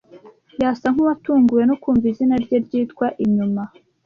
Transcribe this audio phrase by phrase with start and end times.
[0.61, 3.63] Yasa nkuwatunguwe no kumva izina rye ryitwa inyuma.